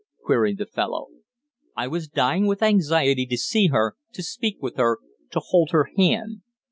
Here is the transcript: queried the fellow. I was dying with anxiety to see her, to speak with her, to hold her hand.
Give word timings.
queried 0.23 0.57
the 0.57 0.65
fellow. 0.65 1.09
I 1.77 1.87
was 1.87 2.07
dying 2.07 2.47
with 2.47 2.63
anxiety 2.63 3.27
to 3.27 3.37
see 3.37 3.67
her, 3.67 3.97
to 4.13 4.23
speak 4.23 4.59
with 4.59 4.77
her, 4.77 4.97
to 5.29 5.39
hold 5.39 5.69
her 5.73 5.91
hand. 5.95 6.41